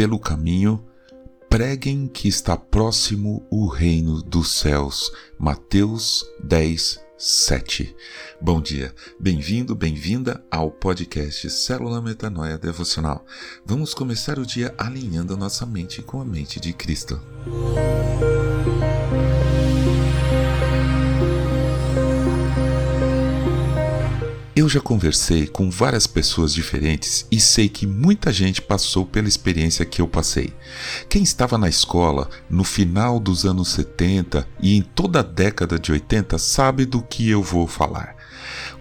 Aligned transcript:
pelo 0.00 0.18
caminho, 0.18 0.82
preguem 1.46 2.08
que 2.08 2.26
está 2.26 2.56
próximo 2.56 3.46
o 3.50 3.66
reino 3.66 4.22
dos 4.22 4.50
céus. 4.52 5.12
Mateus 5.38 6.24
10, 6.42 6.98
7. 7.18 7.94
Bom 8.40 8.62
dia, 8.62 8.94
bem-vindo, 9.20 9.74
bem-vinda 9.74 10.42
ao 10.50 10.70
podcast 10.70 11.50
Célula 11.50 12.00
Metanoia 12.00 12.56
Devocional. 12.56 13.26
Vamos 13.62 13.92
começar 13.92 14.38
o 14.38 14.46
dia 14.46 14.74
alinhando 14.78 15.34
a 15.34 15.36
nossa 15.36 15.66
mente 15.66 16.00
com 16.00 16.18
a 16.18 16.24
mente 16.24 16.58
de 16.58 16.72
Cristo. 16.72 17.20
Eu 24.60 24.68
já 24.68 24.78
conversei 24.78 25.46
com 25.46 25.70
várias 25.70 26.06
pessoas 26.06 26.52
diferentes 26.52 27.26
e 27.30 27.40
sei 27.40 27.66
que 27.66 27.86
muita 27.86 28.30
gente 28.30 28.60
passou 28.60 29.06
pela 29.06 29.26
experiência 29.26 29.86
que 29.86 30.02
eu 30.02 30.06
passei. 30.06 30.52
Quem 31.08 31.22
estava 31.22 31.56
na 31.56 31.66
escola 31.66 32.28
no 32.50 32.62
final 32.62 33.18
dos 33.18 33.46
anos 33.46 33.68
70 33.68 34.46
e 34.60 34.76
em 34.76 34.82
toda 34.82 35.20
a 35.20 35.22
década 35.22 35.78
de 35.78 35.90
80 35.90 36.36
sabe 36.36 36.84
do 36.84 37.00
que 37.00 37.26
eu 37.30 37.42
vou 37.42 37.66
falar. 37.66 38.14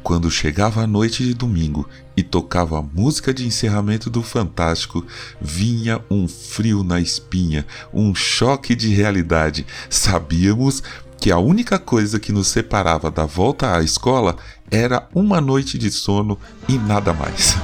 Quando 0.04 0.30
chegava 0.30 0.82
a 0.82 0.88
noite 0.88 1.24
de 1.24 1.34
domingo 1.34 1.88
e 2.16 2.24
tocava 2.24 2.78
a 2.78 2.82
música 2.82 3.34
de 3.34 3.48
encerramento 3.48 4.10
do 4.10 4.22
Fantástico, 4.22 5.06
vinha 5.40 6.04
um 6.12 6.28
frio 6.28 6.84
na 6.84 7.00
espinha, 7.00 7.66
um 7.94 8.14
choque 8.14 8.76
de 8.76 8.90
realidade. 8.90 9.66
Sabíamos 9.90 10.84
que 11.20 11.32
a 11.32 11.38
única 11.38 11.78
coisa 11.78 12.20
que 12.20 12.32
nos 12.32 12.48
separava 12.48 13.12
da 13.12 13.26
volta 13.26 13.76
à 13.76 13.84
escola 13.84 14.38
era 14.72 15.08
uma 15.14 15.42
noite 15.42 15.78
de 15.78 15.92
sono 15.92 16.38
e 16.68 16.78
nada 16.78 17.14
mais. 17.14 17.58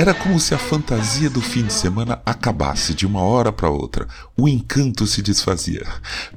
Era 0.00 0.14
como 0.14 0.40
se 0.40 0.54
a 0.54 0.58
fantasia 0.58 1.28
do 1.28 1.42
fim 1.42 1.62
de 1.66 1.74
semana 1.74 2.22
acabasse 2.24 2.94
de 2.94 3.06
uma 3.06 3.20
hora 3.20 3.52
para 3.52 3.68
outra. 3.68 4.08
O 4.34 4.48
encanto 4.48 5.06
se 5.06 5.20
desfazia. 5.20 5.86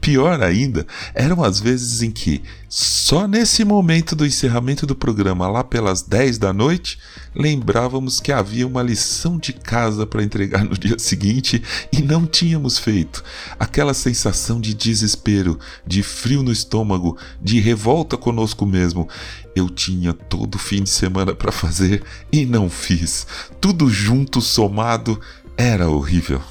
Pior 0.02 0.44
ainda, 0.44 0.86
eram 1.16 1.42
as 1.42 1.62
vezes 1.62 2.02
em 2.02 2.12
que, 2.12 2.44
só 2.68 3.26
nesse 3.26 3.64
momento 3.64 4.18
do 4.18 4.26
encerramento 4.26 4.86
do 4.86 4.94
programa, 4.94 5.48
lá 5.48 5.64
pelas 5.64 6.02
10 6.02 6.40
da 6.40 6.52
noite, 6.52 7.00
lembrávamos 7.34 8.20
que 8.20 8.34
havia 8.34 8.68
uma 8.68 8.84
lição 8.84 9.38
de 9.38 9.54
casa 9.54 10.06
para 10.06 10.24
entregar 10.24 10.66
no 10.66 10.78
dia 10.78 11.00
seguinte 11.00 11.64
e 11.90 12.02
não 12.02 12.26
tínhamos 12.26 12.78
feito. 12.78 13.24
Aquela 13.58 13.94
sensação 13.94 14.60
de 14.60 14.74
desespero, 14.74 15.58
de 15.88 16.04
frio 16.04 16.44
no 16.44 16.52
estômago, 16.52 17.18
de 17.42 17.62
revolta 17.62 18.18
conosco 18.18 18.66
mesmo. 18.66 19.08
Eu 19.56 19.70
tinha 19.70 20.14
todo 20.14 20.58
fim 20.58 20.84
de 20.84 20.90
semana 20.90 21.34
para 21.36 21.52
fazer 21.52 22.04
e 22.32 22.46
não 22.46 22.70
fiz. 22.70 23.28
Tudo 23.62 23.90
junto, 23.90 24.42
somado, 24.42 25.20
era 25.56 25.88
horrível. 25.90 26.42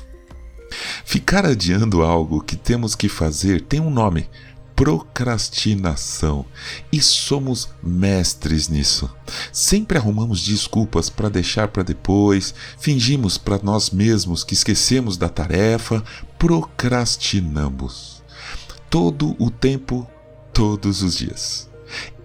Ficar 1.05 1.45
adiando 1.45 2.03
algo 2.03 2.41
que 2.43 2.57
temos 2.57 2.95
que 2.95 3.09
fazer 3.09 3.63
tem 3.63 3.81
um 3.81 3.91
nome: 3.91 4.29
procrastinação. 4.77 6.47
E 6.91 7.01
somos 7.01 7.69
mestres 7.83 8.69
nisso. 8.69 9.11
Sempre 9.53 9.99
arrumamos 9.99 10.41
desculpas 10.43 11.11
para 11.11 11.29
deixar 11.29 11.69
para 11.69 11.83
depois, 11.83 12.55
fingimos 12.79 13.37
para 13.37 13.61
nós 13.63 13.91
mesmos 13.91 14.45
que 14.45 14.55
esquecemos 14.55 15.17
da 15.17 15.29
tarefa, 15.29 16.03
procrastinamos. 16.39 18.23
Todo 18.89 19.37
o 19.39 19.51
tempo, 19.51 20.09
todos 20.53 21.03
os 21.03 21.17
dias. 21.17 21.72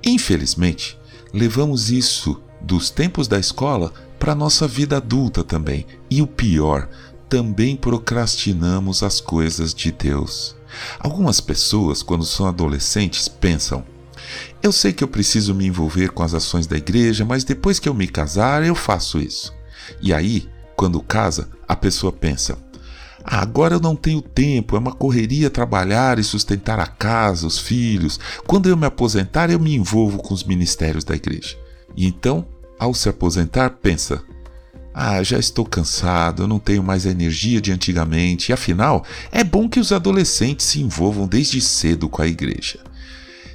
Infelizmente, 0.05 0.97
levamos 1.33 1.89
isso 1.89 2.41
dos 2.61 2.89
tempos 2.89 3.27
da 3.27 3.39
escola 3.39 3.93
para 4.19 4.35
nossa 4.35 4.67
vida 4.67 4.97
adulta 4.97 5.43
também. 5.43 5.85
E 6.09 6.21
o 6.21 6.27
pior, 6.27 6.89
também 7.29 7.75
procrastinamos 7.75 9.03
as 9.03 9.19
coisas 9.19 9.73
de 9.73 9.91
Deus. 9.91 10.55
Algumas 10.99 11.41
pessoas, 11.41 12.01
quando 12.01 12.25
são 12.25 12.45
adolescentes, 12.45 13.27
pensam: 13.27 13.83
eu 14.61 14.71
sei 14.71 14.91
que 14.91 15.03
eu 15.03 15.07
preciso 15.07 15.53
me 15.53 15.65
envolver 15.65 16.09
com 16.11 16.23
as 16.23 16.33
ações 16.33 16.67
da 16.67 16.77
igreja, 16.77 17.23
mas 17.25 17.43
depois 17.43 17.79
que 17.79 17.87
eu 17.87 17.93
me 17.93 18.07
casar, 18.07 18.63
eu 18.63 18.75
faço 18.75 19.19
isso. 19.19 19.53
E 20.01 20.13
aí, 20.13 20.49
quando 20.75 21.01
casa, 21.01 21.49
a 21.67 21.75
pessoa 21.75 22.11
pensa: 22.11 22.57
agora 23.35 23.75
eu 23.75 23.79
não 23.79 23.95
tenho 23.95 24.21
tempo, 24.21 24.75
é 24.75 24.79
uma 24.79 24.93
correria 24.93 25.49
trabalhar 25.49 26.17
e 26.17 26.23
sustentar 26.23 26.79
a 26.79 26.87
casa, 26.87 27.45
os 27.45 27.59
filhos. 27.59 28.17
Quando 28.47 28.69
eu 28.69 28.77
me 28.77 28.85
aposentar, 28.85 29.49
eu 29.49 29.59
me 29.59 29.75
envolvo 29.75 30.17
com 30.17 30.33
os 30.33 30.45
ministérios 30.45 31.03
da 31.03 31.15
igreja. 31.15 31.57
E 31.95 32.07
então, 32.07 32.47
ao 32.79 32.93
se 32.93 33.09
aposentar, 33.09 33.71
pensa: 33.81 34.23
ah, 34.93 35.21
já 35.21 35.37
estou 35.37 35.65
cansado, 35.65 36.47
não 36.47 36.57
tenho 36.57 36.81
mais 36.81 37.05
a 37.05 37.11
energia 37.11 37.59
de 37.59 37.71
antigamente. 37.71 38.49
E 38.49 38.53
afinal, 38.53 39.03
é 39.31 39.43
bom 39.43 39.67
que 39.67 39.79
os 39.79 39.91
adolescentes 39.91 40.65
se 40.65 40.81
envolvam 40.81 41.27
desde 41.27 41.59
cedo 41.59 42.07
com 42.07 42.21
a 42.21 42.27
igreja. 42.27 42.79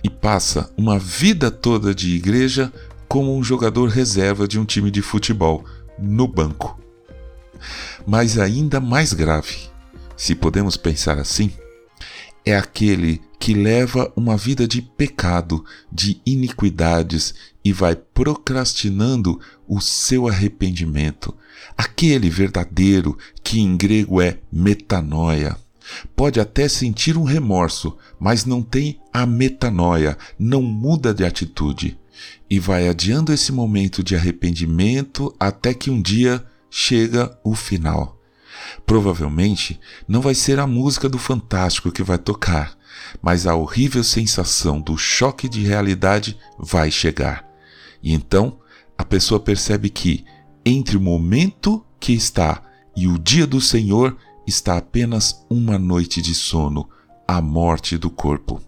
E 0.04 0.10
passa 0.10 0.70
uma 0.76 0.98
vida 0.98 1.50
toda 1.50 1.94
de 1.94 2.14
igreja 2.14 2.72
como 3.08 3.36
um 3.36 3.42
jogador 3.42 3.88
reserva 3.88 4.46
de 4.46 4.58
um 4.58 4.64
time 4.64 4.90
de 4.90 5.02
futebol, 5.02 5.64
no 5.98 6.26
banco. 6.26 6.81
Mas 8.06 8.38
ainda 8.38 8.80
mais 8.80 9.12
grave, 9.12 9.70
se 10.16 10.34
podemos 10.34 10.76
pensar 10.76 11.18
assim, 11.18 11.52
é 12.44 12.56
aquele 12.56 13.20
que 13.38 13.54
leva 13.54 14.12
uma 14.16 14.36
vida 14.36 14.66
de 14.66 14.82
pecado, 14.82 15.64
de 15.90 16.20
iniquidades 16.24 17.34
e 17.64 17.72
vai 17.72 17.94
procrastinando 17.94 19.40
o 19.66 19.80
seu 19.80 20.28
arrependimento, 20.28 21.34
aquele 21.76 22.28
verdadeiro 22.30 23.16
que 23.42 23.60
em 23.60 23.76
grego 23.76 24.20
é 24.20 24.38
metanoia. 24.50 25.56
Pode 26.14 26.38
até 26.40 26.68
sentir 26.68 27.16
um 27.16 27.24
remorso, 27.24 27.96
mas 28.18 28.44
não 28.44 28.62
tem 28.62 29.00
a 29.12 29.26
metanoia, 29.26 30.16
não 30.38 30.62
muda 30.62 31.12
de 31.12 31.24
atitude 31.24 31.98
e 32.48 32.58
vai 32.58 32.88
adiando 32.88 33.32
esse 33.32 33.50
momento 33.50 34.02
de 34.02 34.14
arrependimento 34.14 35.34
até 35.38 35.72
que 35.72 35.90
um 35.90 36.00
dia 36.00 36.44
chega 36.74 37.38
o 37.44 37.54
final. 37.54 38.18
Provavelmente 38.86 39.78
não 40.08 40.22
vai 40.22 40.34
ser 40.34 40.58
a 40.58 40.66
música 40.66 41.06
do 41.06 41.18
Fantástico 41.18 41.92
que 41.92 42.02
vai 42.02 42.16
tocar, 42.16 42.78
mas 43.20 43.46
a 43.46 43.54
horrível 43.54 44.02
sensação 44.02 44.80
do 44.80 44.96
choque 44.96 45.50
de 45.50 45.62
realidade 45.62 46.38
vai 46.58 46.90
chegar. 46.90 47.46
E 48.02 48.14
então 48.14 48.58
a 48.96 49.04
pessoa 49.04 49.38
percebe 49.38 49.90
que, 49.90 50.24
entre 50.64 50.96
o 50.96 51.00
momento 51.00 51.84
que 52.00 52.14
está 52.14 52.62
e 52.96 53.06
o 53.06 53.18
dia 53.18 53.46
do 53.46 53.60
Senhor, 53.60 54.16
está 54.46 54.78
apenas 54.78 55.44
uma 55.50 55.78
noite 55.78 56.22
de 56.22 56.34
sono, 56.34 56.88
a 57.28 57.42
morte 57.42 57.98
do 57.98 58.08
corpo. 58.08 58.62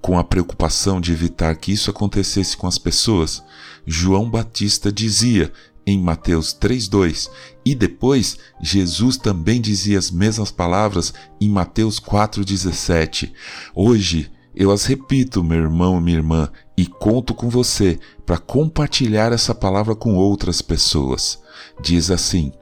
Com 0.00 0.18
a 0.18 0.24
preocupação 0.24 1.00
de 1.00 1.12
evitar 1.12 1.54
que 1.56 1.72
isso 1.72 1.90
acontecesse 1.90 2.56
com 2.56 2.66
as 2.66 2.78
pessoas, 2.78 3.42
João 3.86 4.30
Batista 4.30 4.90
dizia 4.90 5.52
em 5.86 5.98
Mateus 6.00 6.52
3:2, 6.52 7.30
e 7.64 7.74
depois 7.74 8.38
Jesus 8.60 9.16
também 9.16 9.60
dizia 9.60 9.98
as 9.98 10.10
mesmas 10.10 10.50
palavras 10.50 11.12
em 11.40 11.48
Mateus 11.48 11.98
4:17. 11.98 13.32
Hoje 13.74 14.30
eu 14.54 14.70
as 14.70 14.84
repito, 14.84 15.42
meu 15.42 15.58
irmão 15.58 15.98
e 15.98 16.02
minha 16.02 16.18
irmã, 16.18 16.50
e 16.76 16.86
conto 16.86 17.34
com 17.34 17.48
você 17.48 17.98
para 18.26 18.38
compartilhar 18.38 19.32
essa 19.32 19.54
palavra 19.54 19.94
com 19.94 20.14
outras 20.14 20.60
pessoas. 20.60 21.40
Diz 21.80 22.10
assim: 22.10 22.52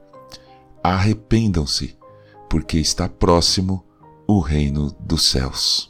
Arrependam-se, 0.83 1.97
porque 2.49 2.77
está 2.77 3.09
próximo 3.09 3.83
o 4.27 4.39
reino 4.39 4.95
dos 4.99 5.23
céus. 5.25 5.89